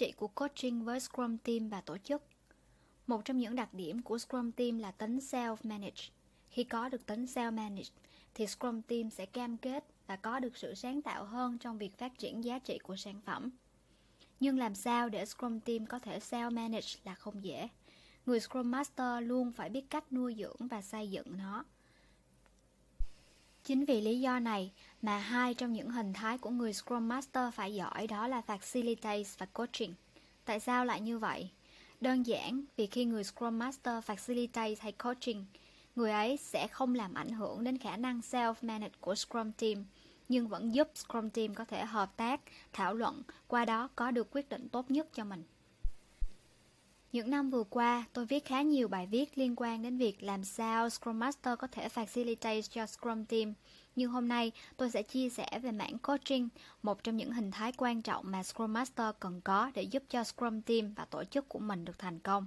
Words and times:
trị 0.00 0.12
của 0.12 0.28
coaching 0.28 0.84
với 0.84 1.00
Scrum 1.00 1.36
Team 1.36 1.68
và 1.68 1.80
tổ 1.80 1.98
chức. 1.98 2.22
Một 3.06 3.24
trong 3.24 3.38
những 3.38 3.54
đặc 3.54 3.74
điểm 3.74 4.02
của 4.02 4.18
Scrum 4.18 4.52
Team 4.52 4.78
là 4.78 4.90
tính 4.90 5.18
self-manage. 5.18 6.10
Khi 6.50 6.64
có 6.64 6.88
được 6.88 7.06
tính 7.06 7.24
self-manage, 7.24 7.90
thì 8.34 8.46
Scrum 8.46 8.82
Team 8.82 9.10
sẽ 9.10 9.26
cam 9.26 9.56
kết 9.56 9.84
và 10.06 10.16
có 10.16 10.40
được 10.40 10.56
sự 10.56 10.74
sáng 10.74 11.02
tạo 11.02 11.24
hơn 11.24 11.58
trong 11.58 11.78
việc 11.78 11.98
phát 11.98 12.18
triển 12.18 12.44
giá 12.44 12.58
trị 12.58 12.78
của 12.78 12.96
sản 12.96 13.20
phẩm. 13.24 13.50
Nhưng 14.40 14.58
làm 14.58 14.74
sao 14.74 15.08
để 15.08 15.26
Scrum 15.26 15.60
Team 15.60 15.86
có 15.86 15.98
thể 15.98 16.18
self-manage 16.18 16.98
là 17.04 17.14
không 17.14 17.44
dễ. 17.44 17.68
Người 18.26 18.40
Scrum 18.40 18.70
Master 18.70 19.24
luôn 19.26 19.52
phải 19.52 19.68
biết 19.68 19.90
cách 19.90 20.12
nuôi 20.12 20.36
dưỡng 20.38 20.68
và 20.68 20.82
xây 20.82 21.10
dựng 21.10 21.38
nó. 21.38 21.64
Chính 23.64 23.84
vì 23.84 24.00
lý 24.00 24.20
do 24.20 24.38
này 24.38 24.72
mà 25.02 25.18
hai 25.18 25.54
trong 25.54 25.72
những 25.72 25.90
hình 25.90 26.12
thái 26.12 26.38
của 26.38 26.50
người 26.50 26.72
Scrum 26.72 27.08
Master 27.08 27.54
phải 27.54 27.74
giỏi 27.74 28.06
đó 28.06 28.26
là 28.26 28.42
Facilitate 28.46 29.24
và 29.38 29.46
Coaching. 29.46 29.94
Tại 30.44 30.60
sao 30.60 30.84
lại 30.84 31.00
như 31.00 31.18
vậy? 31.18 31.50
Đơn 32.00 32.26
giản 32.26 32.64
vì 32.76 32.86
khi 32.86 33.04
người 33.04 33.24
Scrum 33.24 33.58
Master 33.58 34.04
Facilitate 34.04 34.74
hay 34.80 34.92
Coaching, 34.92 35.46
người 35.96 36.10
ấy 36.10 36.36
sẽ 36.36 36.68
không 36.68 36.94
làm 36.94 37.14
ảnh 37.14 37.30
hưởng 37.30 37.64
đến 37.64 37.78
khả 37.78 37.96
năng 37.96 38.20
self-manage 38.20 38.90
của 39.00 39.14
Scrum 39.14 39.52
Team, 39.52 39.84
nhưng 40.28 40.48
vẫn 40.48 40.74
giúp 40.74 40.88
Scrum 40.94 41.30
Team 41.30 41.54
có 41.54 41.64
thể 41.64 41.84
hợp 41.84 42.16
tác, 42.16 42.40
thảo 42.72 42.94
luận, 42.94 43.22
qua 43.48 43.64
đó 43.64 43.88
có 43.96 44.10
được 44.10 44.28
quyết 44.30 44.48
định 44.48 44.68
tốt 44.68 44.90
nhất 44.90 45.08
cho 45.14 45.24
mình. 45.24 45.42
Những 47.12 47.30
năm 47.30 47.50
vừa 47.50 47.64
qua, 47.64 48.04
tôi 48.12 48.26
viết 48.26 48.44
khá 48.44 48.62
nhiều 48.62 48.88
bài 48.88 49.06
viết 49.06 49.38
liên 49.38 49.54
quan 49.56 49.82
đến 49.82 49.98
việc 49.98 50.22
làm 50.22 50.44
sao 50.44 50.90
Scrum 50.90 51.18
Master 51.18 51.58
có 51.58 51.66
thể 51.66 51.88
facilitate 51.88 52.62
cho 52.62 52.86
Scrum 52.86 53.24
Team. 53.24 53.54
Nhưng 53.96 54.10
hôm 54.10 54.28
nay, 54.28 54.52
tôi 54.76 54.90
sẽ 54.90 55.02
chia 55.02 55.28
sẻ 55.28 55.58
về 55.62 55.72
mảng 55.72 55.98
coaching, 55.98 56.48
một 56.82 57.04
trong 57.04 57.16
những 57.16 57.32
hình 57.32 57.50
thái 57.50 57.72
quan 57.76 58.02
trọng 58.02 58.30
mà 58.30 58.42
Scrum 58.42 58.72
Master 58.72 59.14
cần 59.20 59.40
có 59.40 59.70
để 59.74 59.82
giúp 59.82 60.02
cho 60.08 60.24
Scrum 60.24 60.62
Team 60.62 60.94
và 60.94 61.04
tổ 61.04 61.24
chức 61.24 61.48
của 61.48 61.58
mình 61.58 61.84
được 61.84 61.98
thành 61.98 62.18
công. 62.18 62.46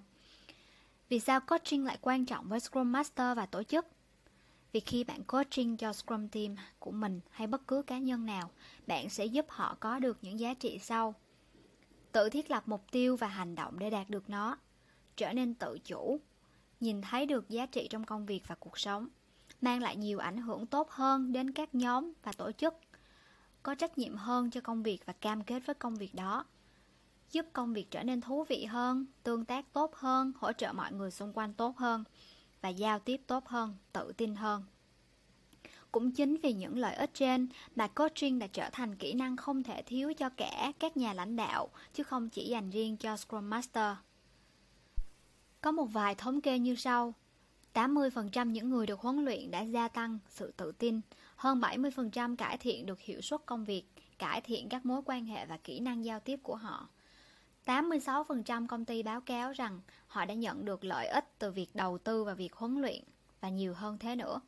Vì 1.09 1.19
sao 1.19 1.39
coaching 1.39 1.85
lại 1.85 1.97
quan 2.01 2.25
trọng 2.25 2.49
với 2.49 2.59
Scrum 2.59 2.91
Master 2.91 3.37
và 3.37 3.45
tổ 3.45 3.63
chức? 3.63 3.85
Vì 4.71 4.79
khi 4.79 5.03
bạn 5.03 5.23
coaching 5.23 5.77
cho 5.77 5.93
Scrum 5.93 6.27
Team 6.27 6.55
của 6.79 6.91
mình 6.91 7.19
hay 7.29 7.47
bất 7.47 7.67
cứ 7.67 7.81
cá 7.81 7.97
nhân 7.97 8.25
nào, 8.25 8.49
bạn 8.87 9.09
sẽ 9.09 9.25
giúp 9.25 9.45
họ 9.49 9.77
có 9.79 9.99
được 9.99 10.17
những 10.21 10.39
giá 10.39 10.53
trị 10.53 10.79
sau 10.81 11.15
tự 12.13 12.29
thiết 12.29 12.51
lập 12.51 12.63
mục 12.65 12.91
tiêu 12.91 13.15
và 13.15 13.27
hành 13.27 13.55
động 13.55 13.79
để 13.79 13.89
đạt 13.89 14.09
được 14.09 14.29
nó, 14.29 14.57
trở 15.17 15.33
nên 15.33 15.53
tự 15.53 15.79
chủ, 15.79 16.19
nhìn 16.79 17.01
thấy 17.01 17.25
được 17.25 17.49
giá 17.49 17.65
trị 17.65 17.87
trong 17.89 18.03
công 18.03 18.25
việc 18.25 18.43
và 18.47 18.55
cuộc 18.55 18.79
sống, 18.79 19.07
mang 19.61 19.81
lại 19.81 19.95
nhiều 19.95 20.19
ảnh 20.19 20.37
hưởng 20.37 20.65
tốt 20.65 20.89
hơn 20.91 21.31
đến 21.31 21.51
các 21.51 21.75
nhóm 21.75 22.13
và 22.23 22.31
tổ 22.31 22.51
chức, 22.51 22.73
có 23.63 23.75
trách 23.75 23.97
nhiệm 23.97 24.15
hơn 24.15 24.51
cho 24.51 24.61
công 24.61 24.83
việc 24.83 25.05
và 25.05 25.13
cam 25.13 25.43
kết 25.43 25.65
với 25.65 25.75
công 25.75 25.95
việc 25.95 26.15
đó, 26.15 26.45
giúp 27.31 27.45
công 27.53 27.73
việc 27.73 27.91
trở 27.91 28.03
nên 28.03 28.21
thú 28.21 28.43
vị 28.43 28.65
hơn, 28.65 29.05
tương 29.23 29.45
tác 29.45 29.73
tốt 29.73 29.95
hơn, 29.95 30.31
hỗ 30.39 30.51
trợ 30.53 30.73
mọi 30.73 30.93
người 30.93 31.11
xung 31.11 31.33
quanh 31.33 31.53
tốt 31.53 31.77
hơn 31.77 32.03
và 32.61 32.69
giao 32.69 32.99
tiếp 32.99 33.21
tốt 33.27 33.47
hơn, 33.47 33.75
tự 33.93 34.13
tin 34.17 34.35
hơn 34.35 34.63
cũng 35.93 36.11
chính 36.11 36.37
vì 36.43 36.53
những 36.53 36.77
lợi 36.77 36.95
ích 36.95 37.13
trên 37.13 37.47
mà 37.75 37.87
coaching 37.87 38.39
đã 38.39 38.47
trở 38.47 38.69
thành 38.71 38.95
kỹ 38.95 39.13
năng 39.13 39.37
không 39.37 39.63
thể 39.63 39.81
thiếu 39.81 40.13
cho 40.13 40.29
cả 40.29 40.71
các 40.79 40.97
nhà 40.97 41.13
lãnh 41.13 41.35
đạo, 41.35 41.69
chứ 41.93 42.03
không 42.03 42.29
chỉ 42.29 42.47
dành 42.47 42.69
riêng 42.69 42.97
cho 42.97 43.17
Scrum 43.17 43.49
Master. 43.49 43.95
Có 45.61 45.71
một 45.71 45.85
vài 45.85 46.15
thống 46.15 46.41
kê 46.41 46.59
như 46.59 46.75
sau. 46.75 47.13
80% 47.73 48.45
những 48.49 48.69
người 48.69 48.87
được 48.87 48.99
huấn 48.99 49.25
luyện 49.25 49.51
đã 49.51 49.61
gia 49.61 49.87
tăng 49.87 50.19
sự 50.29 50.53
tự 50.57 50.71
tin, 50.71 51.01
hơn 51.35 51.61
70% 51.61 52.35
cải 52.35 52.57
thiện 52.57 52.85
được 52.85 52.99
hiệu 52.99 53.21
suất 53.21 53.45
công 53.45 53.65
việc, 53.65 53.83
cải 54.19 54.41
thiện 54.41 54.69
các 54.69 54.85
mối 54.85 55.01
quan 55.05 55.25
hệ 55.25 55.45
và 55.45 55.57
kỹ 55.57 55.79
năng 55.79 56.05
giao 56.05 56.19
tiếp 56.19 56.39
của 56.43 56.55
họ. 56.55 56.89
86% 57.65 58.67
công 58.67 58.85
ty 58.85 59.03
báo 59.03 59.21
cáo 59.21 59.51
rằng 59.51 59.81
họ 60.07 60.25
đã 60.25 60.33
nhận 60.33 60.65
được 60.65 60.83
lợi 60.83 61.07
ích 61.07 61.25
từ 61.39 61.51
việc 61.51 61.75
đầu 61.75 61.97
tư 61.97 62.23
vào 62.23 62.35
việc 62.35 62.53
huấn 62.53 62.81
luyện 62.81 63.03
và 63.41 63.49
nhiều 63.49 63.73
hơn 63.73 63.97
thế 63.97 64.15
nữa. 64.15 64.39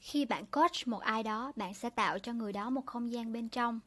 Khi 0.00 0.24
bạn 0.24 0.46
coach 0.46 0.86
một 0.86 1.00
ai 1.00 1.22
đó, 1.22 1.52
bạn 1.56 1.74
sẽ 1.74 1.90
tạo 1.90 2.18
cho 2.18 2.32
người 2.32 2.52
đó 2.52 2.70
một 2.70 2.86
không 2.86 3.12
gian 3.12 3.32
bên 3.32 3.48
trong. 3.48 3.80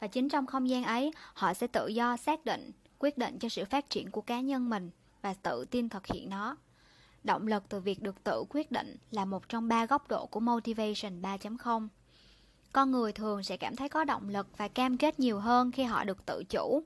Và 0.00 0.06
chính 0.06 0.28
trong 0.28 0.46
không 0.46 0.68
gian 0.68 0.84
ấy, 0.84 1.12
họ 1.34 1.54
sẽ 1.54 1.66
tự 1.66 1.86
do 1.86 2.16
xác 2.16 2.44
định, 2.44 2.72
quyết 2.98 3.18
định 3.18 3.38
cho 3.38 3.48
sự 3.48 3.64
phát 3.64 3.90
triển 3.90 4.10
của 4.10 4.20
cá 4.20 4.40
nhân 4.40 4.70
mình 4.70 4.90
và 5.22 5.34
tự 5.34 5.64
tin 5.70 5.88
thực 5.88 6.06
hiện 6.06 6.30
nó. 6.30 6.56
Động 7.24 7.46
lực 7.46 7.62
từ 7.68 7.80
việc 7.80 8.02
được 8.02 8.24
tự 8.24 8.44
quyết 8.50 8.72
định 8.72 8.96
là 9.10 9.24
một 9.24 9.48
trong 9.48 9.68
ba 9.68 9.86
góc 9.86 10.08
độ 10.08 10.26
của 10.26 10.40
Motivation 10.40 11.22
3.0. 11.22 11.88
Con 12.72 12.90
người 12.90 13.12
thường 13.12 13.42
sẽ 13.42 13.56
cảm 13.56 13.76
thấy 13.76 13.88
có 13.88 14.04
động 14.04 14.28
lực 14.28 14.46
và 14.56 14.68
cam 14.68 14.96
kết 14.96 15.20
nhiều 15.20 15.38
hơn 15.38 15.72
khi 15.72 15.82
họ 15.82 16.04
được 16.04 16.26
tự 16.26 16.44
chủ. 16.48 16.82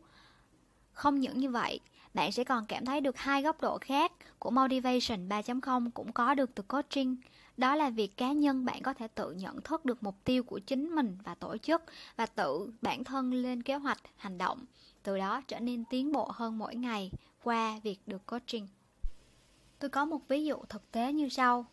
Không 0.93 1.21
những 1.21 1.39
như 1.39 1.51
vậy, 1.51 1.81
bạn 2.15 2.33
sẽ 2.33 2.45
còn 2.45 2.67
cảm 2.67 2.85
thấy 2.85 3.01
được 3.01 3.17
hai 3.19 3.43
góc 3.43 3.61
độ 3.61 3.79
khác 3.79 4.13
của 4.39 4.51
Motivation 4.51 5.29
3.0 5.29 5.91
cũng 5.95 6.13
có 6.13 6.35
được 6.35 6.55
từ 6.55 6.63
coaching– 6.63 7.17
đó 7.57 7.75
là 7.75 7.91
việc 7.91 8.17
cá 8.17 8.33
nhân 8.33 8.65
bạn 8.65 8.83
có 8.83 8.95
thể 8.95 9.09
tự 9.09 9.33
nhận 9.33 9.61
thức 9.61 9.85
được 9.85 10.03
mục 10.03 10.15
tiêu 10.25 10.43
của 10.43 10.59
chính 10.59 10.95
mình 10.95 11.19
và 11.25 11.35
tổ 11.35 11.57
chức 11.59 11.83
và 12.17 12.27
tự 12.27 12.73
bản 12.83 13.05
thân 13.05 13.33
lên 13.33 13.63
kế 13.63 13.75
hoạch, 13.75 14.01
hành 14.17 14.39
động. 14.39 14.65
Từ 15.03 15.19
đó 15.19 15.41
trở 15.49 15.61
nên 15.61 15.85
tiến 15.91 16.13
bộ 16.13 16.31
hơn 16.35 16.59
mỗi 16.59 16.75
ngày 16.75 17.11
qua 17.43 17.81
việc 17.83 18.01
được 18.07 18.27
coaching. 18.27 18.69
Tôi 19.79 19.91
có 19.91 20.05
một 20.05 20.29
ví 20.29 20.45
dụ 20.45 20.57
thực 20.69 20.91
tế 20.93 21.13
như 21.13 21.29
sau. 21.29 21.67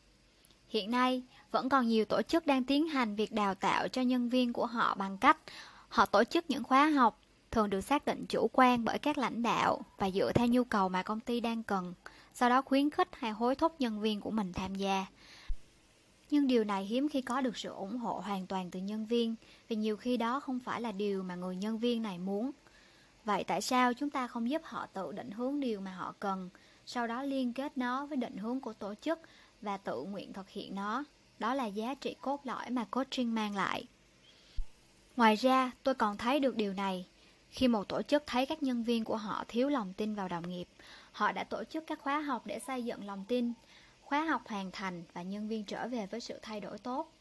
Hiện 0.67 0.91
nay, 0.91 1.23
vẫn 1.51 1.69
còn 1.69 1.87
nhiều 1.87 2.05
tổ 2.05 2.21
chức 2.21 2.45
đang 2.45 2.63
tiến 2.63 2.87
hành 2.87 3.15
việc 3.15 3.31
đào 3.31 3.55
tạo 3.55 3.87
cho 3.87 4.01
nhân 4.01 4.29
viên 4.29 4.53
của 4.53 4.65
họ 4.65 4.95
bằng 4.95 5.17
cách 5.17 5.37
họ 5.89 6.05
tổ 6.05 6.23
chức 6.23 6.49
những 6.49 6.63
khóa 6.63 6.89
học 6.89 7.20
thường 7.51 7.69
được 7.69 7.81
xác 7.81 8.05
định 8.05 8.25
chủ 8.29 8.49
quan 8.53 8.85
bởi 8.85 8.99
các 8.99 9.17
lãnh 9.17 9.43
đạo 9.43 9.81
và 9.97 10.11
dựa 10.11 10.31
theo 10.35 10.47
nhu 10.47 10.63
cầu 10.63 10.89
mà 10.89 11.03
công 11.03 11.19
ty 11.19 11.39
đang 11.39 11.63
cần, 11.63 11.93
sau 12.33 12.49
đó 12.49 12.61
khuyến 12.61 12.89
khích 12.89 13.07
hay 13.11 13.31
hối 13.31 13.55
thúc 13.55 13.75
nhân 13.79 14.01
viên 14.01 14.21
của 14.21 14.31
mình 14.31 14.53
tham 14.53 14.75
gia. 14.75 15.05
Nhưng 16.29 16.47
điều 16.47 16.63
này 16.63 16.85
hiếm 16.85 17.09
khi 17.09 17.21
có 17.21 17.41
được 17.41 17.57
sự 17.57 17.69
ủng 17.69 17.97
hộ 17.97 18.21
hoàn 18.25 18.47
toàn 18.47 18.71
từ 18.71 18.79
nhân 18.79 19.05
viên, 19.05 19.35
vì 19.67 19.75
nhiều 19.75 19.97
khi 19.97 20.17
đó 20.17 20.39
không 20.39 20.59
phải 20.59 20.81
là 20.81 20.91
điều 20.91 21.23
mà 21.23 21.35
người 21.35 21.55
nhân 21.55 21.77
viên 21.77 22.01
này 22.01 22.17
muốn. 22.17 22.51
Vậy 23.25 23.43
tại 23.43 23.61
sao 23.61 23.93
chúng 23.93 24.09
ta 24.09 24.27
không 24.27 24.49
giúp 24.49 24.61
họ 24.65 24.85
tự 24.85 25.11
định 25.11 25.31
hướng 25.31 25.59
điều 25.59 25.81
mà 25.81 25.91
họ 25.91 26.15
cần, 26.19 26.49
sau 26.85 27.07
đó 27.07 27.23
liên 27.23 27.53
kết 27.53 27.77
nó 27.77 28.05
với 28.05 28.17
định 28.17 28.37
hướng 28.37 28.59
của 28.59 28.73
tổ 28.73 28.93
chức 29.01 29.19
và 29.61 29.77
tự 29.77 30.03
nguyện 30.03 30.33
thực 30.33 30.49
hiện 30.49 30.75
nó? 30.75 31.03
Đó 31.39 31.53
là 31.53 31.65
giá 31.65 31.93
trị 31.93 32.15
cốt 32.21 32.41
lõi 32.43 32.69
mà 32.69 32.85
coaching 32.85 33.35
mang 33.35 33.55
lại. 33.55 33.85
Ngoài 35.15 35.35
ra, 35.35 35.71
tôi 35.83 35.95
còn 35.95 36.17
thấy 36.17 36.39
được 36.39 36.55
điều 36.55 36.73
này 36.73 37.05
khi 37.51 37.67
một 37.67 37.89
tổ 37.89 38.01
chức 38.01 38.23
thấy 38.27 38.45
các 38.45 38.63
nhân 38.63 38.83
viên 38.83 39.03
của 39.03 39.17
họ 39.17 39.43
thiếu 39.47 39.69
lòng 39.69 39.93
tin 39.93 40.15
vào 40.15 40.27
đồng 40.27 40.49
nghiệp 40.49 40.67
họ 41.11 41.31
đã 41.31 41.43
tổ 41.43 41.63
chức 41.63 41.83
các 41.87 41.99
khóa 41.99 42.19
học 42.19 42.45
để 42.45 42.59
xây 42.59 42.83
dựng 42.83 43.05
lòng 43.05 43.25
tin 43.27 43.53
khóa 44.11 44.25
học 44.25 44.41
hoàn 44.47 44.71
thành 44.71 45.03
và 45.13 45.21
nhân 45.21 45.47
viên 45.47 45.63
trở 45.63 45.87
về 45.87 46.07
với 46.07 46.19
sự 46.19 46.39
thay 46.41 46.59
đổi 46.61 46.77
tốt. 46.77 47.11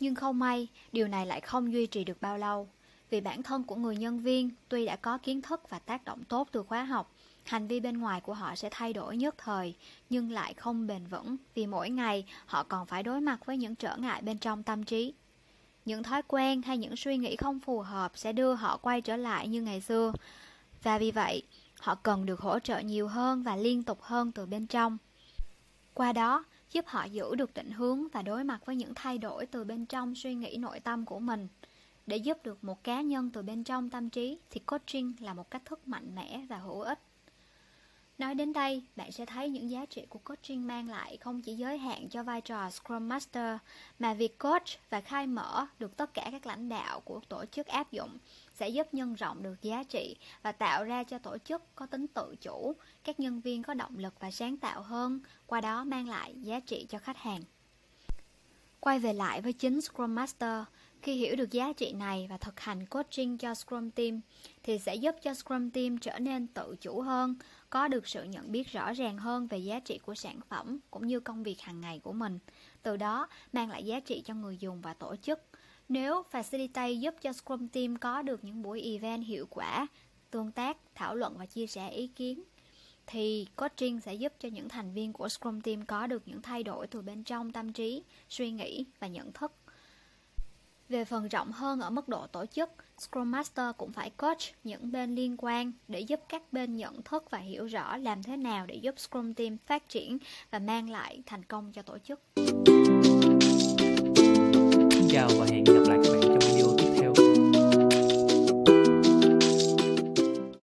Nhưng 0.00 0.14
không 0.14 0.38
may, 0.38 0.68
điều 0.92 1.08
này 1.08 1.26
lại 1.26 1.40
không 1.40 1.72
duy 1.72 1.86
trì 1.86 2.04
được 2.04 2.22
bao 2.22 2.38
lâu. 2.38 2.68
Vì 3.10 3.20
bản 3.20 3.42
thân 3.42 3.64
của 3.64 3.74
người 3.74 3.96
nhân 3.96 4.18
viên 4.18 4.50
tuy 4.68 4.86
đã 4.86 4.96
có 4.96 5.18
kiến 5.18 5.42
thức 5.42 5.70
và 5.70 5.78
tác 5.78 6.04
động 6.04 6.24
tốt 6.24 6.48
từ 6.52 6.62
khóa 6.62 6.84
học, 6.84 7.14
hành 7.44 7.66
vi 7.66 7.80
bên 7.80 7.98
ngoài 7.98 8.20
của 8.20 8.34
họ 8.34 8.54
sẽ 8.54 8.68
thay 8.72 8.92
đổi 8.92 9.16
nhất 9.16 9.34
thời, 9.38 9.74
nhưng 10.10 10.30
lại 10.30 10.54
không 10.54 10.86
bền 10.86 11.06
vững 11.06 11.36
vì 11.54 11.66
mỗi 11.66 11.90
ngày 11.90 12.24
họ 12.46 12.62
còn 12.62 12.86
phải 12.86 13.02
đối 13.02 13.20
mặt 13.20 13.46
với 13.46 13.56
những 13.56 13.74
trở 13.74 13.96
ngại 13.96 14.22
bên 14.22 14.38
trong 14.38 14.62
tâm 14.62 14.84
trí. 14.84 15.14
Những 15.84 16.02
thói 16.02 16.22
quen 16.28 16.62
hay 16.62 16.78
những 16.78 16.96
suy 16.96 17.16
nghĩ 17.16 17.36
không 17.36 17.60
phù 17.60 17.80
hợp 17.80 18.12
sẽ 18.14 18.32
đưa 18.32 18.54
họ 18.54 18.76
quay 18.76 19.00
trở 19.00 19.16
lại 19.16 19.48
như 19.48 19.62
ngày 19.62 19.80
xưa. 19.80 20.12
Và 20.82 20.98
vì 20.98 21.10
vậy, 21.10 21.42
họ 21.80 21.94
cần 21.94 22.26
được 22.26 22.40
hỗ 22.40 22.58
trợ 22.58 22.78
nhiều 22.78 23.08
hơn 23.08 23.42
và 23.42 23.56
liên 23.56 23.82
tục 23.82 24.02
hơn 24.02 24.32
từ 24.32 24.46
bên 24.46 24.66
trong. 24.66 24.98
Qua 25.94 26.12
đó, 26.12 26.44
giúp 26.72 26.84
họ 26.88 27.04
giữ 27.04 27.34
được 27.34 27.54
định 27.54 27.70
hướng 27.70 28.08
và 28.08 28.22
đối 28.22 28.44
mặt 28.44 28.66
với 28.66 28.76
những 28.76 28.94
thay 28.94 29.18
đổi 29.18 29.46
từ 29.46 29.64
bên 29.64 29.86
trong 29.86 30.14
suy 30.14 30.34
nghĩ 30.34 30.56
nội 30.56 30.80
tâm 30.80 31.04
của 31.04 31.18
mình. 31.18 31.48
Để 32.06 32.16
giúp 32.16 32.38
được 32.44 32.64
một 32.64 32.84
cá 32.84 33.00
nhân 33.00 33.30
từ 33.30 33.42
bên 33.42 33.64
trong 33.64 33.90
tâm 33.90 34.10
trí 34.10 34.38
thì 34.50 34.60
coaching 34.60 35.12
là 35.20 35.34
một 35.34 35.50
cách 35.50 35.62
thức 35.64 35.88
mạnh 35.88 36.14
mẽ 36.14 36.46
và 36.48 36.56
hữu 36.56 36.80
ích. 36.80 36.98
Nói 38.22 38.34
đến 38.34 38.52
đây, 38.52 38.82
bạn 38.96 39.12
sẽ 39.12 39.26
thấy 39.26 39.50
những 39.50 39.70
giá 39.70 39.86
trị 39.86 40.06
của 40.08 40.18
coaching 40.18 40.66
mang 40.66 40.88
lại 40.88 41.16
không 41.16 41.42
chỉ 41.42 41.54
giới 41.54 41.78
hạn 41.78 42.08
cho 42.08 42.22
vai 42.22 42.40
trò 42.40 42.70
Scrum 42.70 43.08
Master, 43.08 43.56
mà 43.98 44.14
việc 44.14 44.38
coach 44.38 44.90
và 44.90 45.00
khai 45.00 45.26
mở 45.26 45.66
được 45.78 45.96
tất 45.96 46.14
cả 46.14 46.28
các 46.32 46.46
lãnh 46.46 46.68
đạo 46.68 47.00
của 47.00 47.20
tổ 47.28 47.44
chức 47.52 47.66
áp 47.66 47.92
dụng 47.92 48.18
sẽ 48.54 48.68
giúp 48.68 48.94
nhân 48.94 49.14
rộng 49.14 49.42
được 49.42 49.62
giá 49.62 49.82
trị 49.82 50.16
và 50.42 50.52
tạo 50.52 50.84
ra 50.84 51.04
cho 51.04 51.18
tổ 51.18 51.38
chức 51.38 51.62
có 51.74 51.86
tính 51.86 52.06
tự 52.06 52.36
chủ, 52.40 52.74
các 53.04 53.20
nhân 53.20 53.40
viên 53.40 53.62
có 53.62 53.74
động 53.74 53.98
lực 53.98 54.14
và 54.20 54.30
sáng 54.30 54.56
tạo 54.56 54.82
hơn, 54.82 55.20
qua 55.46 55.60
đó 55.60 55.84
mang 55.84 56.08
lại 56.08 56.34
giá 56.42 56.60
trị 56.60 56.86
cho 56.88 56.98
khách 56.98 57.18
hàng. 57.18 57.40
Quay 58.80 58.98
về 58.98 59.12
lại 59.12 59.40
với 59.40 59.52
chính 59.52 59.80
Scrum 59.80 60.14
Master, 60.14 60.64
khi 61.02 61.14
hiểu 61.14 61.36
được 61.36 61.50
giá 61.50 61.72
trị 61.72 61.92
này 61.92 62.26
và 62.30 62.36
thực 62.36 62.60
hành 62.60 62.86
coaching 62.86 63.38
cho 63.38 63.54
Scrum 63.54 63.90
Team 63.90 64.20
thì 64.62 64.78
sẽ 64.78 64.94
giúp 64.94 65.16
cho 65.22 65.34
Scrum 65.34 65.70
Team 65.70 65.98
trở 65.98 66.18
nên 66.18 66.46
tự 66.46 66.76
chủ 66.80 67.00
hơn, 67.00 67.34
có 67.70 67.88
được 67.88 68.08
sự 68.08 68.24
nhận 68.24 68.52
biết 68.52 68.68
rõ 68.68 68.92
ràng 68.92 69.18
hơn 69.18 69.46
về 69.46 69.58
giá 69.58 69.80
trị 69.80 69.98
của 69.98 70.14
sản 70.14 70.40
phẩm 70.48 70.78
cũng 70.90 71.06
như 71.06 71.20
công 71.20 71.42
việc 71.42 71.60
hàng 71.60 71.80
ngày 71.80 71.98
của 71.98 72.12
mình. 72.12 72.38
Từ 72.82 72.96
đó 72.96 73.28
mang 73.52 73.70
lại 73.70 73.84
giá 73.84 74.00
trị 74.00 74.22
cho 74.24 74.34
người 74.34 74.56
dùng 74.56 74.80
và 74.80 74.94
tổ 74.94 75.16
chức. 75.16 75.40
Nếu 75.88 76.22
Facilitate 76.30 76.92
giúp 76.92 77.14
cho 77.20 77.32
Scrum 77.32 77.68
Team 77.68 77.96
có 77.96 78.22
được 78.22 78.44
những 78.44 78.62
buổi 78.62 78.82
event 78.82 79.24
hiệu 79.24 79.46
quả 79.50 79.86
tương 80.30 80.52
tác, 80.52 80.76
thảo 80.94 81.14
luận 81.14 81.38
và 81.38 81.46
chia 81.46 81.66
sẻ 81.66 81.90
ý 81.90 82.06
kiến 82.06 82.42
thì 83.06 83.46
coaching 83.56 84.00
sẽ 84.00 84.14
giúp 84.14 84.32
cho 84.38 84.48
những 84.48 84.68
thành 84.68 84.92
viên 84.92 85.12
của 85.12 85.28
Scrum 85.28 85.60
Team 85.60 85.84
có 85.84 86.06
được 86.06 86.22
những 86.28 86.42
thay 86.42 86.62
đổi 86.62 86.86
từ 86.86 87.02
bên 87.02 87.24
trong 87.24 87.52
tâm 87.52 87.72
trí, 87.72 88.02
suy 88.28 88.50
nghĩ 88.50 88.84
và 89.00 89.06
nhận 89.06 89.32
thức. 89.32 89.52
Về 90.92 91.04
phần 91.04 91.28
rộng 91.28 91.52
hơn 91.52 91.80
ở 91.80 91.90
mức 91.90 92.08
độ 92.08 92.26
tổ 92.26 92.46
chức, 92.46 92.70
Scrum 92.98 93.30
Master 93.30 93.66
cũng 93.76 93.92
phải 93.92 94.10
coach 94.10 94.38
những 94.64 94.92
bên 94.92 95.14
liên 95.14 95.36
quan 95.38 95.72
để 95.88 96.00
giúp 96.00 96.20
các 96.28 96.52
bên 96.52 96.76
nhận 96.76 97.02
thức 97.02 97.30
và 97.30 97.38
hiểu 97.38 97.66
rõ 97.66 97.96
làm 97.96 98.22
thế 98.22 98.36
nào 98.36 98.66
để 98.66 98.74
giúp 98.74 98.94
Scrum 98.98 99.34
Team 99.34 99.56
phát 99.66 99.88
triển 99.88 100.18
và 100.50 100.58
mang 100.58 100.90
lại 100.90 101.22
thành 101.26 101.44
công 101.44 101.72
cho 101.72 101.82
tổ 101.82 101.98
chức. 101.98 102.20
Xin 104.90 105.08
chào 105.10 105.28
và 105.38 105.46
hẹn 105.50 105.64
gặp 105.64 105.82
lại 105.88 105.98
các 106.04 106.12
bạn 106.12 106.41